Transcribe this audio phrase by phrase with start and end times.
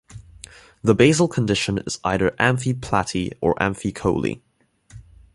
[0.81, 4.41] The basal condition is either amphiplaty or amphicoely.